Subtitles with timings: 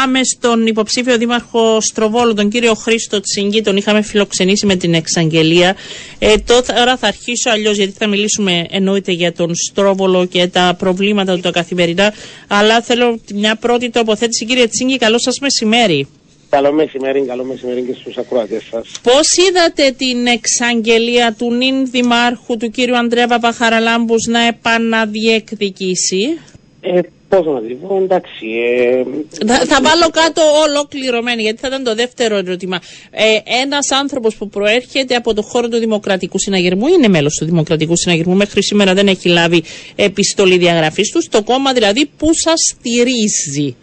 [0.00, 3.62] Πάμε στον υποψήφιο δήμαρχο Στροβόλου, τον κύριο Χρήστο Τσιγκή.
[3.62, 5.76] Τον είχαμε φιλοξενήσει με την εξαγγελία.
[6.18, 11.34] Ε, τώρα θα αρχίσω αλλιώς, γιατί θα μιλήσουμε εννοείται για τον Στρόβολο και τα προβλήματα
[11.34, 12.12] του τα καθημερινά.
[12.46, 14.44] Αλλά θέλω μια πρώτη τοποθέτηση.
[14.44, 16.08] Κύριε Τσιγκή, καλό σας μεσημέρι.
[16.48, 18.88] Καλό μεσημέρι, καλό μεσημέρι και στους ακροατές σας.
[19.02, 26.38] Πώς είδατε την εξαγγελία του νυν δημάρχου του κύριου Ανδρέα Παπαχαραλάμπους να επαναδιεκδικήσει;
[26.80, 27.00] Ε,
[27.36, 28.46] Πώς να τη πω, εντάξει.
[28.46, 29.02] Ε,
[29.46, 32.80] θα, θα βάλω κάτω ολοκληρωμένη, γιατί θα ήταν το δεύτερο ερώτημα.
[33.10, 37.96] Ε, Ένας άνθρωπος που προέρχεται από το χώρο του Δημοκρατικού Συναγερμού, είναι μέλος του Δημοκρατικού
[37.96, 39.62] Συναγερμού, μέχρι σήμερα δεν έχει λάβει
[39.96, 41.22] επιστολή διαγραφής του.
[41.30, 43.76] Το κόμμα δηλαδή που σας στηρίζει.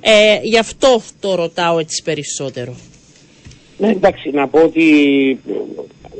[0.00, 2.76] Ε, γι' αυτό το ρωτάω έτσι περισσότερο.
[3.78, 4.84] Ναι, εντάξει, να πω ότι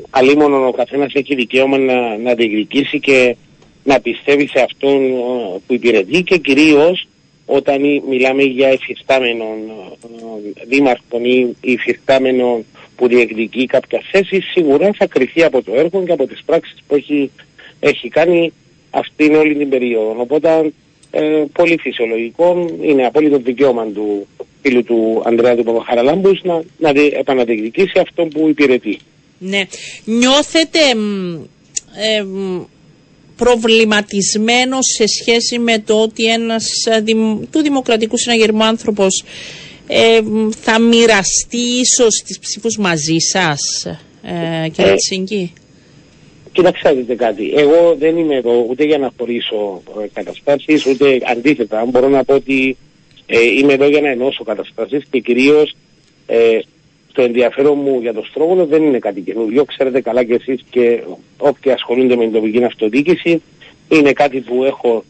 [0.09, 3.35] αλίμονο ο καθένας έχει δικαίωμα να, να διεκδικήσει και
[3.87, 5.17] να πιστεύει σε αυτόν ε,
[5.67, 7.07] που υπηρετεί και κυρίως
[7.45, 9.57] όταν μιλάμε για εφιστάμενον
[10.57, 16.11] ε, δήμαρχων ή εφιστάμενον που διεκδικεί κάποια θέση, σίγουρα θα κρυθεί από το έργο και
[16.11, 17.31] από τις πράξεις που έχει,
[17.79, 18.53] έχει κάνει
[18.89, 20.15] αυτήν όλη την περίοδο.
[20.17, 20.71] Οπότε
[21.11, 24.27] ε, πολύ φυσιολογικό, είναι απόλυτο δικαίωμα του
[24.61, 26.89] φίλου του Ανδρέα του Παπαχαραλάμπους να, να
[27.19, 28.99] επαναδιεκδικήσει αυτό που υπηρετεί.
[29.39, 29.61] Ναι.
[30.05, 30.79] Νιώθετε
[31.95, 32.25] ε,
[33.37, 37.03] προβληματισμένος σε σχέση με το ότι ένας ε,
[37.51, 39.23] του Δημοκρατικού Συναγερμού άνθρωπος
[39.87, 40.19] ε,
[40.61, 43.85] θα μοιραστεί ίσως τις ψήφους μαζί σας,
[44.23, 45.53] ε, κύριε ε, Τσιγκή.
[46.51, 47.53] Κοιτάξτε δείτε κάτι.
[47.55, 51.85] Εγώ δεν είμαι εδώ ούτε για να χωρίσω ε, καταστάσεις, ούτε αντίθετα.
[51.85, 52.77] Μπορώ να πω ότι
[53.25, 55.75] ε, είμαι εδώ για να ενώσω καταστάσεις και κυρίως
[56.25, 56.59] ε,
[57.17, 59.65] το ενδιαφέρον μου για το Στρόγγολο δεν είναι κάτι καινούριο.
[59.65, 61.03] Ξέρετε καλά κι εσείς και
[61.37, 63.41] όποιοι ασχολούνται με την τοπική αυτοδιοίκηση
[63.87, 65.03] είναι κάτι που έχω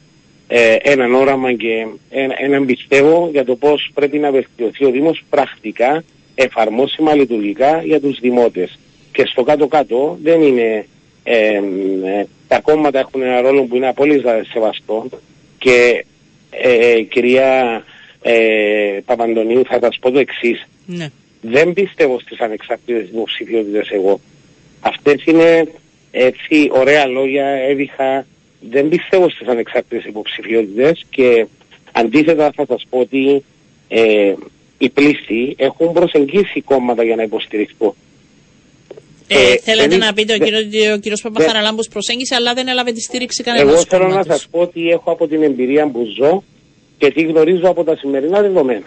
[0.48, 5.24] ε, έναν όραμα και ένα, έναν πιστεύω για το πώς πρέπει να βελτιωθεί ο Δήμος
[5.30, 6.04] πρακτικά,
[6.36, 8.80] εφαρμόσιμα, λειτουργικά για τους δημότες.
[9.12, 10.86] Και στο κάτω-κάτω δεν είναι...
[11.24, 15.10] Ε, ε, τα κόμματα έχουν ένα ρόλο που είναι απόλυτα σεβαστό
[15.58, 16.06] και
[16.50, 17.84] ε, κυρία
[18.22, 20.68] ε, Παπαντονίου θα σας πω το εξής.
[20.86, 21.10] Ναι
[21.42, 24.20] δεν πιστεύω στις ανεξάρτητες υποψηφιότητες εγώ.
[24.80, 25.68] Αυτές είναι
[26.12, 28.26] έτσι ωραία λόγια, έβηχα.
[28.70, 31.48] Δεν πιστεύω στις ανεξάρτητες υποψηφιότητες και
[31.92, 33.44] αντίθετα θα σας πω ότι
[33.88, 34.34] ε,
[34.78, 37.94] οι πλήστοι έχουν προσεγγίσει κόμματα για να υποστηριχθούν.
[39.28, 43.02] Ε, ε, θέλετε να πείτε, ο, κύριο, ο κύριος Παπαχαραλάμπος προσέγγισε, αλλά δεν έλαβε τη
[43.02, 46.44] στήριξη κανένας Εγώ θέλω να σας πω ότι έχω από την εμπειρία που ζω
[46.98, 48.86] και τι γνωρίζω από τα σημερινά δεδομένα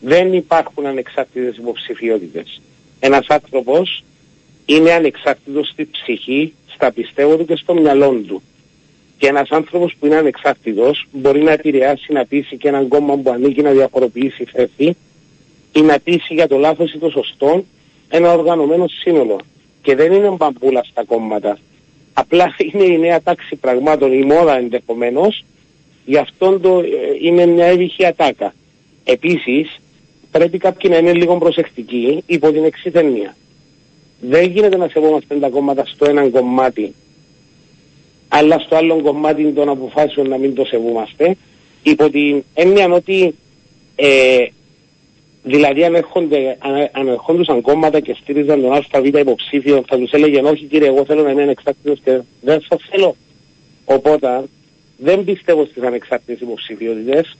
[0.00, 2.60] δεν υπάρχουν ανεξάρτητες υποψηφιότητες.
[3.00, 4.04] Ένας άνθρωπος
[4.66, 8.42] είναι ανεξάρτητος στη ψυχή, στα πιστεύω του και στο μυαλό του.
[9.18, 13.30] Και ένας άνθρωπος που είναι ανεξάρτητος μπορεί να επηρεάσει να πείσει και έναν κόμμα που
[13.30, 14.96] ανήκει να διαφοροποιήσει θέση
[15.72, 17.64] ή να πείσει για το λάθος ή το σωστό
[18.08, 19.40] ένα οργανωμένο σύνολο.
[19.82, 21.58] Και δεν είναι μπαμπούλα στα κόμματα.
[22.12, 25.44] Απλά είναι η νέα τάξη πραγμάτων, η μόδα ενδεχομένως,
[26.04, 26.86] γι' αυτό το, ε,
[27.22, 28.54] είναι μια έβυχη ατάκα.
[29.04, 29.80] Επίσης,
[30.30, 33.36] πρέπει κάποιοι να είναι λίγο προσεκτικοί υπό την εξής έννοια.
[34.20, 36.94] Δεν γίνεται να σεβόμαστε τα κόμματα στο ένα κομμάτι,
[38.28, 41.36] αλλά στο άλλο κομμάτι των αποφάσεων να μην το σεβόμαστε,
[41.82, 43.34] υπό την έννοια ότι
[43.96, 44.46] ε,
[45.42, 46.56] δηλαδή αν, έρχονται,
[46.92, 51.22] αν, ερχόντουσαν κόμματα και στήριζαν τον ΑΒ υποψήφιο, θα τους έλεγε όχι κύριε, εγώ θέλω
[51.22, 53.16] να είμαι ανεξάρτητος και δεν σας θέλω.
[53.84, 54.44] Οπότε
[54.96, 57.36] δεν πιστεύω στις ανεξάρτητες υποψηφιότητες.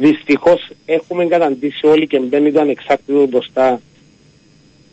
[0.00, 3.80] Δυστυχώς έχουμε καταντήσει όλοι και μπαίνει το ανεξάρτητο μπροστά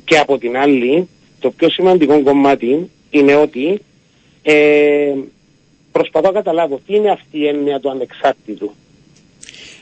[0.06, 1.08] και από την άλλη
[1.40, 3.80] το πιο σημαντικό κομμάτι είναι ότι
[4.42, 5.14] ε,
[5.92, 8.72] προσπαθώ να καταλάβω τι είναι αυτή η έννοια του ανεξάρτητου.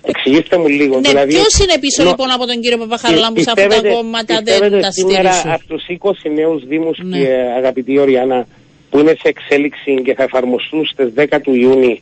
[0.02, 1.00] Εξηγήστε μου λίγο.
[1.00, 2.10] Ναι, δηλαδή, ποιος είναι πίσω νο...
[2.10, 5.52] λοιπόν από τον κύριο Παπαχαρολάμπου σε αυτά τα κόμματα δεν τα στηρίζουν.
[5.52, 7.18] από τους 20 νέους δήμους ναι.
[7.18, 7.28] και
[7.58, 8.48] αγαπητή Οριάννα
[8.90, 12.00] που είναι σε εξέλιξη και θα εφαρμοστούν στις 10 του Ιούνιου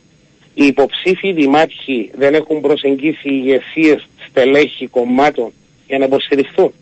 [0.54, 3.96] οι υποψήφοι δημάρχοι δεν έχουν προσεγγίσει ηγεσίε
[4.28, 5.52] στελέχη κομμάτων
[5.86, 6.72] για να υποστηριχθούν.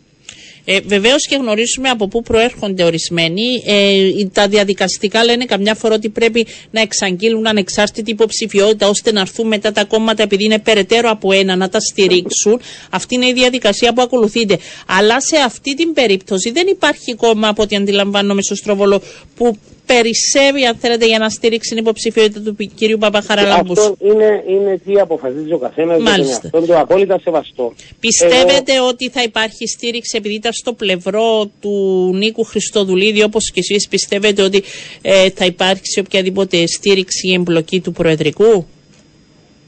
[0.65, 3.63] Ε, Βεβαίως και γνωρίζουμε από πού προέρχονται ορισμένοι.
[3.65, 9.47] Ε, τα διαδικαστικά λένε καμιά φορά ότι πρέπει να εξαγγείλουν ανεξάρτητη υποψηφιότητα ώστε να έρθουν
[9.47, 12.59] μετά τα κόμματα επειδή είναι περαιτέρω από ένα να τα στηρίξουν.
[12.89, 14.57] Αυτή είναι η διαδικασία που ακολουθείται.
[14.87, 19.01] Αλλά σε αυτή την περίπτωση δεν υπάρχει κόμμα από ό,τι αντιλαμβάνομαι στο Στροβολό
[19.35, 23.71] που περισσεύει, αν θέλετε, για να στηρίξει την υποψηφιότητα του κυρίου Παπαχαραλάμπου.
[23.71, 27.73] Αυτό είναι, είναι τι αποφασίζει ο καθένας για αυτό είναι το απόλυτα σεβαστό.
[27.99, 33.87] Πιστεύετε ότι θα υπάρχει στήριξη επειδή ήταν στο πλευρό του Νίκου Χριστοδουλίδη, όπως και εσείς
[33.87, 34.63] πιστεύετε ότι
[35.01, 38.65] ε, θα υπάρξει οποιαδήποτε στήριξη ή εμπλοκή του Προεδρικού;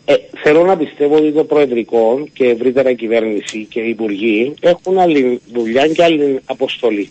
[0.08, 5.00] Ε, θέλω να πιστεύω ότι το Προεδρικό και ευρύτερα η κυβέρνηση και οι υπουργοί έχουν
[5.00, 7.10] άλλη δουλειά και άλλη αποστολή.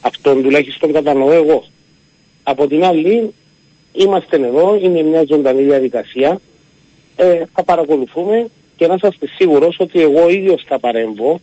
[0.00, 1.64] Αυτόν τουλάχιστον κατανοώ εγώ.
[2.48, 3.34] Από την άλλη,
[3.92, 6.40] είμαστε εδώ, είναι μια ζωντανή διαδικασία.
[7.16, 8.46] Ε, θα παρακολουθούμε
[8.76, 11.40] και να είστε σίγουρος ότι εγώ ίδιος θα παρέμβω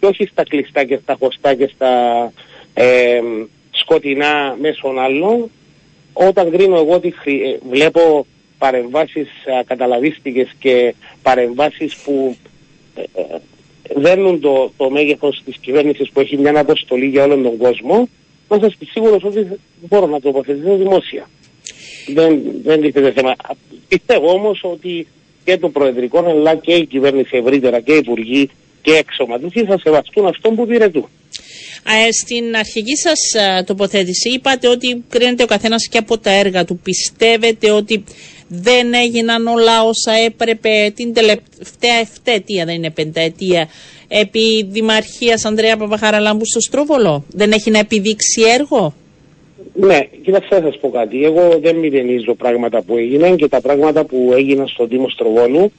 [0.00, 1.92] και όχι στα κλειστά και στα χωστά και στα
[2.74, 3.20] ε,
[3.70, 5.50] σκοτεινά μέσων άλλων.
[6.12, 8.26] Όταν κρίνω εγώ ότι ε, βλέπω
[8.58, 9.28] παρεμβάσεις
[9.66, 12.36] καταλαβίστικες και παρεμβάσεις που
[12.94, 13.38] ε, ε,
[13.94, 18.08] δένουν το, το μέγεθος της κυβέρνησης που έχει μια αποστολή για όλον τον κόσμο,
[18.56, 19.48] να σας σίγουρος ότι
[19.88, 21.28] μπορώ να τοποθετηθώ δημόσια.
[22.14, 23.34] Δεν, δεν τίθεται θέμα.
[23.88, 25.06] Πιστεύω όμως ότι
[25.44, 28.50] και το Προεδρικό αλλά και η κυβέρνηση ευρύτερα και οι υπουργοί
[28.82, 31.08] και εξωματικοί θα σεβαστούν αυτό που υπηρετούν.
[31.86, 33.18] Ε, στην αρχική σας
[33.66, 36.80] τοποθέτηση είπατε ότι κρίνεται ο καθένας και από τα έργα του.
[36.82, 38.04] Πιστεύετε ότι
[38.54, 43.68] δεν έγιναν όλα όσα έπρεπε την τελευταία εφταετία, δεν είναι πενταετία,
[44.08, 47.24] επί Δημαρχίας Ανδρέα Παπαχαραλάμπου στο Στρόβολο.
[47.28, 48.94] Δεν έχει να επιδείξει έργο.
[49.74, 51.24] Ναι, κοιτάξτε θα σας πω κάτι.
[51.24, 55.72] Εγώ δεν μηδενίζω πράγματα που έγιναν και τα πράγματα που έγιναν στο Δήμο Στροβόλου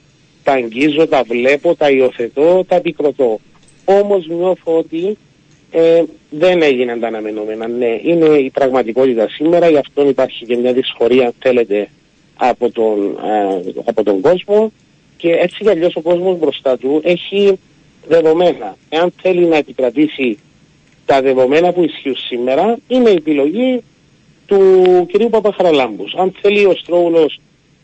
[0.44, 3.40] τα αγγίζω, τα βλέπω, τα υιοθετώ, τα επικροτώ.
[3.86, 5.18] Όμως νιώθω ότι
[5.72, 7.68] ε, δεν έγιναν τα αναμενόμενα.
[7.68, 11.90] Ναι, είναι η πραγματικότητα σήμερα, γι' αυτό υπάρχει και μια δυσφορία, αν θέλετε,
[12.36, 14.72] από τον, ε, από τον κόσμο
[15.18, 17.60] και έτσι κι αλλιώς ο κόσμος μπροστά του έχει
[18.08, 18.78] δεδομένα.
[18.90, 20.38] Εάν θέλει να επικρατήσει
[21.06, 23.84] τα δεδομένα που ισχύουν σήμερα, είναι η επιλογή
[24.46, 24.60] του
[25.12, 26.14] κυρίου Παπαχαραλάμπους.
[26.14, 27.40] Αν θέλει ο Στρόουλος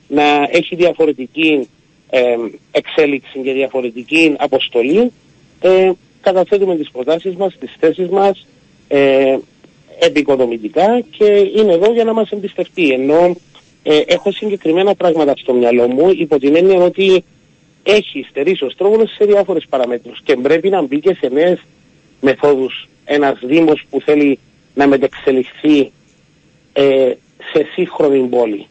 [0.07, 1.67] να έχει διαφορετική
[2.09, 2.35] ε,
[2.71, 5.11] εξέλιξη και διαφορετική αποστολή,
[5.61, 5.91] ε,
[6.21, 8.47] καταθέτουμε τις προτάσεις μας, τις θέσεις μας,
[8.87, 9.37] ε,
[9.99, 12.89] επικοδομητικά και είναι εδώ για να μας εμπιστευτεί.
[12.89, 13.35] Ενώ
[13.91, 17.23] ε, έχω συγκεκριμένα πράγματα στο μυαλό μου υπό την έννοια ότι
[17.83, 21.59] έχει στερήσει ο Στρόβολος σε διάφορες παραμέτρους και πρέπει να μπει και σε νέες
[22.21, 24.39] μεθόδους ένας Δήμος που θέλει
[24.73, 25.91] να μετεξελιχθεί
[26.73, 27.13] ε,
[27.53, 28.65] σε σύγχρονη πόλη.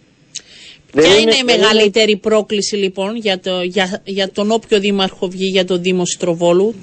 [0.92, 5.64] Ποια είναι, η μεγαλύτερη πρόκληση λοιπόν για, το, για, για τον όποιο δήμαρχο βγει για
[5.64, 6.74] το Δήμο Στροβόλου;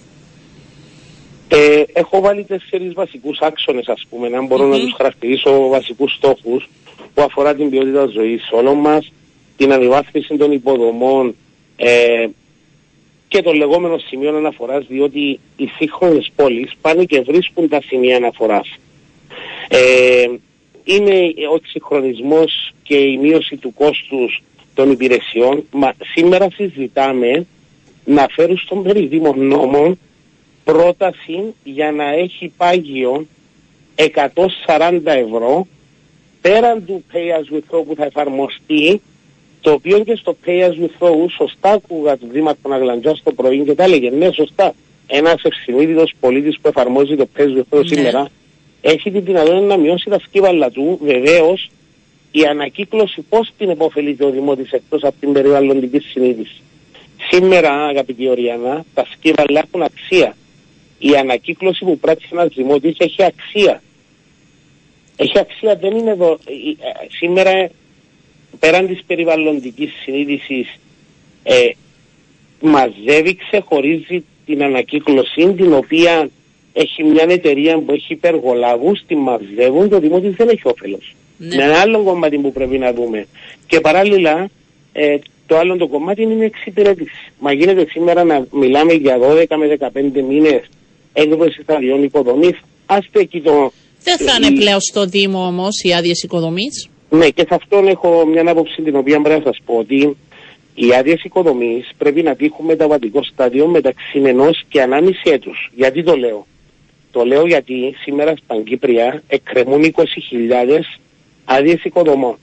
[1.48, 6.70] Ε, έχω βάλει τέσσερις βασικούς άξονες ας πούμε, αν μπορώ να τους χαρακτηρίσω βασικούς στόχους
[7.16, 9.12] που αφορά την ποιότητα ζωής όλων μας,
[9.58, 11.36] την ανιβάθμιση των υποδομών
[11.76, 12.28] ε,
[13.28, 18.68] και των λεγόμενων σημείων αναφοράς, διότι οι σύγχρονες πόλεις πάνε και βρίσκουν τα σημεία αναφοράς.
[19.68, 20.26] Ε,
[20.84, 25.64] είναι ο συγχρονισμός και η μείωση του κόστους των υπηρεσιών.
[25.72, 27.46] Μα σήμερα συζητάμε
[28.06, 29.98] να φέρουν στον περιδήμο νόμο
[30.64, 33.26] πρόταση για να έχει πάγιο
[33.96, 35.68] 140 ευρώ
[36.46, 39.02] πέραν του pay as we throw που θα εφαρμοστεί,
[39.62, 43.64] το οποίο και στο pay as we throw σωστά ακούγα του Δήμαρχου Αγλαντζά το πρωί
[43.64, 44.74] και τα έλεγε ναι σωστά.
[45.08, 47.88] Ένας ευσυνείδητος πολίτης που εφαρμόζει το pay as we throw ναι.
[47.88, 48.30] σήμερα
[48.82, 51.00] έχει την δυνατότητα να μειώσει τα σκύβαλα του.
[51.02, 51.70] Βεβαίως
[52.32, 56.62] η ανακύκλωση πώς την επωφελείται ο Δημότης εκτός από την περιβαλλοντική συνείδηση.
[57.32, 60.36] Σήμερα, αγαπητή Οριανά, τα σκύβαλα έχουν αξία.
[61.00, 63.82] Η ανακύκλωση που πράττει ένας δημότης έχει αξία
[65.16, 66.32] έχει αξία, δεν είναι εδώ.
[66.32, 67.70] Ε, ε, σήμερα,
[68.60, 70.80] πέραν της περιβαλλοντικής συνείδησης,
[71.44, 71.70] ε,
[72.62, 76.30] μαζεύει, ξεχωρίζει την ανακύκλωση, την οποία
[76.74, 81.16] έχει μια εταιρεία που έχει υπεργολάβους, τη μαζεύουν, το δημόσιο δεν έχει όφελος.
[81.38, 81.56] Ναι.
[81.56, 83.28] Με ένα άλλο κομμάτι που πρέπει να δούμε.
[83.68, 84.50] Και παράλληλα,
[84.94, 87.32] ε, το άλλο το κομμάτι είναι η εξυπηρέτηση.
[87.40, 90.62] Μα γίνεται σήμερα να μιλάμε για 12 με 15 μήνες
[91.14, 92.60] έκδοση σταδιών υποδομής.
[92.86, 93.72] Άστε εκεί το,
[94.06, 98.26] δεν θα είναι πλέον στο Δήμο όμως οι άδειες οικοδομής; Ναι, και σε αυτόν έχω
[98.26, 100.18] μια άποψη την οποία πρέπει να σας πω ότι
[100.76, 105.72] οι άδειες οικοδομής πρέπει να τύχουν μεταβατικό στάδιο μεταξύ ενός και ανάμιση έτους.
[105.76, 106.48] Γιατί το λέω;
[107.12, 111.00] Το λέω γιατί σήμερα στην Παγκύπρια εκκρεμούν 20.000
[111.46, 112.38] άδειες οικοδομών.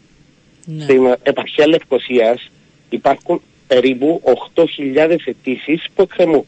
[0.64, 0.82] Ναι.
[0.82, 2.50] Στην επαρχία Λευκοσίας
[2.90, 4.20] υπάρχουν περίπου
[4.54, 6.44] 8.000 αιτήσεις που εκκρεμούν.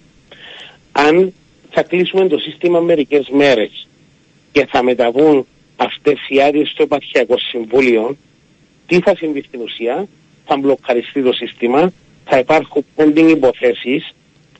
[0.92, 1.33] Αν
[1.71, 3.87] θα κλείσουμε το σύστημα μερικές μέρες
[4.54, 5.46] και θα μεταβούν
[5.76, 8.16] αυτές οι άδειες στο επαρχιακό συμβούλιο,
[8.87, 10.06] τι θα συμβεί στην ουσία,
[10.44, 11.92] θα μπλοκαριστεί το σύστημα,
[12.25, 14.14] θα υπάρχουν pending υποθέσεις,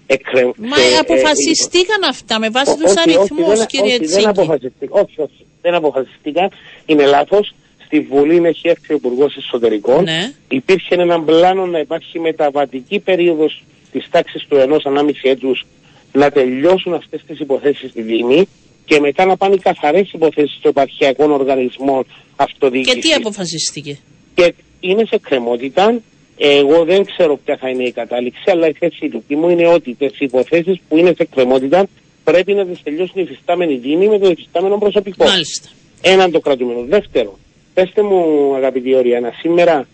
[0.07, 0.45] Εκρε...
[0.45, 4.21] Μα ε, αποφασιστήκαν ε, αυτά με βάση τους αριθμούς κύριε Τσίκη.
[4.21, 6.51] Δεν αποφασιστήκαν, όχι, όχι, δεν αποφασιστήκαν,
[6.87, 7.55] είναι λάθος.
[7.85, 10.03] Στη Βουλή έχει έρθει ο Υπουργός Εσωτερικών.
[10.03, 10.33] Ναι.
[10.49, 15.65] Υπήρχε ένα πλάνο να υπάρχει μεταβατική περίοδος της τάξης του ενός ανάμιση έτους
[16.13, 18.49] να τελειώσουν αυτές τις υποθέσεις στη Δήμη
[18.85, 22.95] και μετά να πάνε καθαρές υποθέσεις των επαρχιακών οργανισμών αυτοδιοίκησης.
[22.95, 23.99] Και τι αποφασίστηκε;
[24.35, 26.01] Και είναι σε κρεμότητα
[26.37, 29.95] Εγώ δεν ξέρω ποια θα είναι η κατάληξη, αλλά η θέση δική μου είναι ότι
[29.95, 31.87] τις υποθέσεις που είναι σε εκκρεμότητα
[32.25, 35.25] πρέπει να τις τελειώσουν οι υφιστάμενοι δήμοι με το υφιστάμενο προσωπικό.
[35.25, 35.69] Μάλιστα.
[36.01, 36.85] Έναν το κρατούμενο.
[36.89, 37.39] Δεύτερο,
[37.75, 39.87] πέστε μου αγαπητή Οριάννα, σήμερα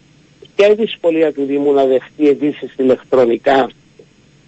[0.56, 3.70] ποια είναι η δυσκολία του Δήμου να δεχτεί αιτήσεις ηλεκτρονικά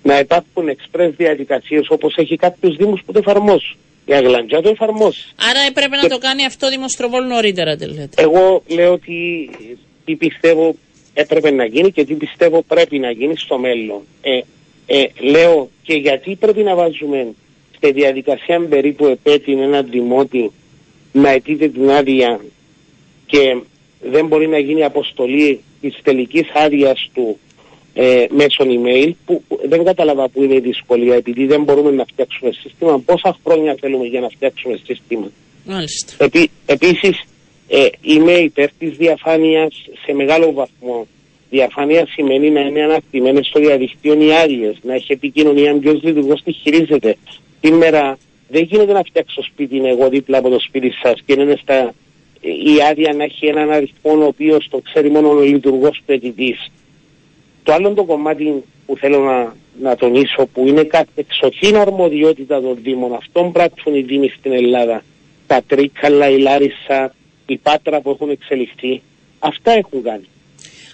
[0.03, 3.77] να υπάρχουν εξπρές διαδικασίες όπως έχει κάποιους Δήμους που το εφαρμόσουν.
[4.05, 5.29] Η Αγλαντζά το εφαρμόσει.
[5.51, 8.23] Άρα έπρεπε να το κάνει αυτό Δημοστροβόλ νωρίτερα, τι λέτε.
[8.23, 9.51] Εγώ λέω ότι
[10.05, 10.75] τι πιστεύω
[11.15, 14.03] έπρεπε να γίνει και τι πιστεύω πρέπει να γίνει στο μέλλον.
[14.23, 14.41] Ε,
[14.87, 17.35] ε, λέω και γιατί πρέπει να βάζουμε
[17.77, 20.51] στη διαδικασία περίπου επέτειν ένα δημότη
[21.13, 22.41] να αιτείται την άδεια
[23.27, 23.57] και
[24.01, 27.39] δεν μπορεί να γίνει αποστολή της τελικής άδειας του
[27.95, 32.51] ε, μέσω email που δεν κατάλαβα που είναι η δυσκολία επειδή δεν μπορούμε να φτιάξουμε
[32.53, 32.99] σύστημα.
[32.99, 35.31] Πόσα χρόνια θέλουμε για να φτιάξουμε σύστημα.
[35.65, 36.25] Μάλιστα.
[36.25, 37.25] Επί, επίσης
[37.69, 41.07] ε, είμαι υπέρ της διαφάνειας σε μεγάλο βαθμό.
[41.51, 46.43] Διαφάνεια σημαίνει να είναι ανακτημένες στο διαδικτύο οι άδειες, να έχει επικοινωνία με ποιος λειτουργός
[46.43, 47.17] τη χειρίζεται.
[47.61, 48.19] Σήμερα
[48.49, 51.95] δεν γίνεται να φτιάξω σπίτι εγώ δίπλα από το σπίτι σας και είναι στα,
[52.41, 56.71] η άδεια να έχει έναν αριθμό ο οποίος το ξέρει μόνο ο λειτουργός του αιτητής.
[57.63, 63.15] Το άλλο το κομμάτι που θέλω να, να τονίσω που είναι εξοχήν αρμοδιότητα των Δήμων,
[63.15, 65.03] αυτόν πράξουν οι Δήμοι στην Ελλάδα,
[65.47, 67.15] τα Τρίκαλα, η Λάρισα,
[67.47, 69.03] η Πάτρα που έχουν εξελιχθεί,
[69.39, 70.27] αυτά έχουν κάνει.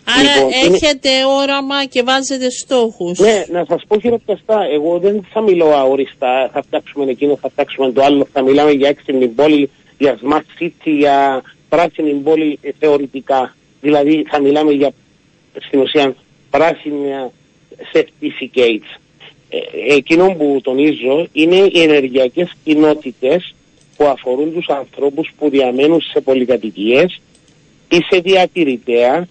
[0.04, 1.24] Άρα λοιπόν, έχετε είναι...
[1.26, 3.18] όραμα και βάζετε στόχους.
[3.18, 7.92] Ναι, να σας πω χειροπιαστά, εγώ δεν θα μιλώ αόριστα, θα φτιάξουμε εκείνο, θα φτιάξουμε
[7.92, 13.56] το άλλο, θα μιλάμε για έξυπνη πόλη, για smart city, για πράσινη πόλη ε, θεωρητικά.
[13.80, 14.90] Δηλαδή θα μιλάμε για
[15.66, 16.14] στην ουσία
[16.50, 17.32] πράσινα
[17.92, 18.98] certificates.
[19.48, 19.58] Ε,
[19.94, 23.54] εκείνο που τονίζω είναι οι ενεργειακές κοινότητες
[23.96, 27.20] που αφορούν τους ανθρώπους που διαμένουν σε πολυκατοικίες
[27.88, 29.28] ή σε διατηρητέα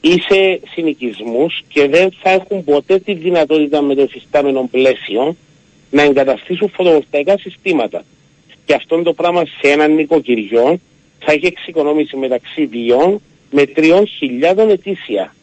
[0.00, 5.36] ή σε συνοικισμούς και δεν θα έχουν ποτέ τη δυνατότητα με το εφιστάμενο πλαίσιο
[5.90, 8.04] να εγκαταστήσουν φωτοβολταϊκά συστήματα.
[8.64, 10.78] Και αυτό το πράγμα σε έναν νοικοκυριό
[11.18, 13.16] θα έχει εξοικονόμηση μεταξύ 2
[13.50, 15.34] με 3.000 ετήσια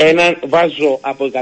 [0.00, 1.38] έναν βάζω από 150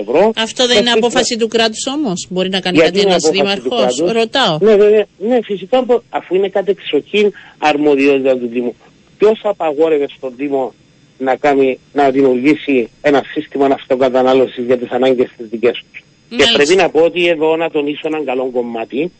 [0.00, 0.32] ευρώ.
[0.36, 2.26] Αυτό δεν είναι απόφαση του κράτους όμως.
[2.30, 4.58] Μπορεί να κάνει κάτι ένας δήμαρχος; Ρωτάω.
[4.60, 8.74] Ναι, ναι, ναι, φυσικά αφού είναι κάτι εξοχήν αρμοδιότητα του Δήμου.
[9.18, 10.74] Ποιος απαγόρευε στον Δήμο
[11.18, 16.04] να, κάνει, να δημιουργήσει ένα σύστημα αυτοκατανάλωση για τις ανάγκες της δικές τους;
[16.36, 19.12] Και πρέπει να πω ότι εδώ να τονίσω έναν καλό κομμάτι.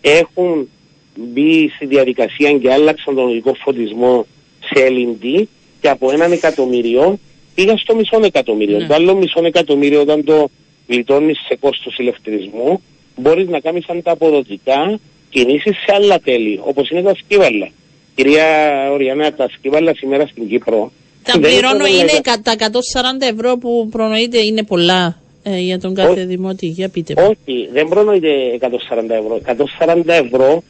[0.00, 0.68] Έχουν
[1.16, 4.26] μπει στη διαδικασία και άλλαξαν τον οδικό φωτισμό
[4.60, 5.44] σε LED
[5.80, 7.18] και από έναν εκατομμύριο
[7.54, 8.78] πήγα στο μισό εκατομμύριο.
[8.78, 8.86] Ναι.
[8.86, 10.50] Το άλλο μισό εκατομμύριο όταν το
[10.88, 12.82] γλιτώνεις σε κόστος ηλεκτρισμού,
[13.16, 14.98] μπορείς να κάνεις σαν τα αποδοτικά
[15.30, 17.68] κινήσεις σε άλλα τέλη, όπως είναι τα σκύβαλα.
[18.14, 18.46] Κυρία
[18.90, 20.92] Οριανά, τα σκύβαλα σήμερα στην Κύπρο.
[21.22, 26.26] Τα πληρώνω είναι τα 140 ευρώ που προνοείται είναι πολλά ε, για τον κάθε Ό,
[26.26, 26.66] δημότη.
[26.66, 27.14] Για πείτε.
[27.22, 28.28] Όχι, δεν προνοείται
[28.60, 28.68] 140
[29.08, 29.40] ευρώ.
[29.86, 30.62] 140 ευρώ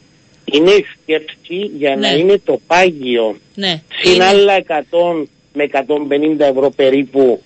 [0.45, 2.07] είναι η σκέψη για ναι.
[2.07, 3.35] να είναι το πάγιο.
[3.55, 3.81] Ναι.
[4.01, 5.25] Συν άλλα 100
[5.55, 7.41] με 150 ευρώ περίπου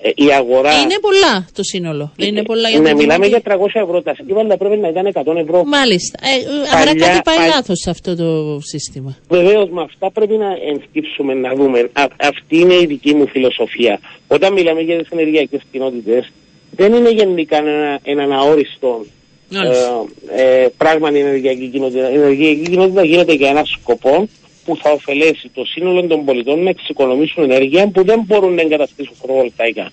[0.00, 0.80] ε, η αγορά.
[0.80, 2.12] Είναι πολλά το σύνολο.
[2.16, 4.02] Ε, είναι πολλά για ναι, μιλάμε για 300 ευρώ.
[4.02, 5.64] Τα σύμβολα πρέπει να ήταν 100 ευρώ.
[5.64, 6.18] Μάλιστα.
[6.22, 7.46] Ε, άρα κάτι πάει πα...
[7.46, 9.16] λάθος αυτό το σύστημα.
[9.28, 11.90] Βεβαίως με αυτά πρέπει να ενσκύψουμε να δούμε.
[11.92, 14.00] Α, αυτή είναι η δική μου φιλοσοφία.
[14.28, 16.32] Όταν μιλάμε για τις ενεργειακές κοινότητες,
[16.70, 19.04] δεν είναι γενικά ένα, έναν αόριστο
[19.52, 22.10] ε, ε, πράγμα η ενεργειακή κοινότητα.
[22.10, 24.28] Η ενεργειακή κοινότητα γίνεται για ένα σκοπό
[24.68, 29.14] που θα ωφελέσει το σύνολο των πολιτών να εξοικονομήσουν ενέργεια που δεν μπορούν να εγκαταστήσουν
[29.20, 29.90] φωτοβολταϊκά.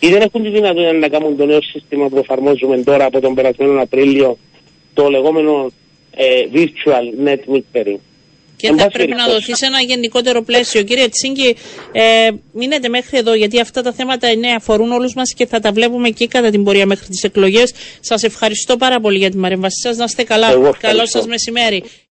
[0.00, 3.34] Ή δεν έχουν τη δυνατότητα να κάνουν το νέο σύστημα που εφαρμόζουμε τώρα από τον
[3.34, 4.38] περασμένο Απρίλιο,
[4.94, 5.70] το λεγόμενο
[6.16, 7.98] ε, virtual net metering.
[8.56, 10.82] Και θα πρέπει να δοθεί σε ένα γενικότερο πλαίσιο.
[10.82, 11.56] Κύριε Τσίγκη,
[11.92, 15.72] ε, μείνετε μέχρι εδώ, γιατί αυτά τα θέματα είναι, αφορούν όλους μας και θα τα
[15.72, 17.72] βλέπουμε και κατά την πορεία μέχρι τις εκλογές.
[18.00, 19.96] Σας ευχαριστώ πάρα πολύ για την παρέμβασή σας.
[19.96, 20.48] Να είστε καλά.
[20.80, 21.82] Καλό σας μεσημέρι.